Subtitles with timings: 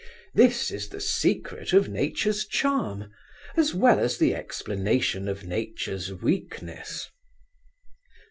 [0.33, 3.11] This is the secret of Nature's charm,
[3.55, 7.07] as well as the explanation of Nature's weakness.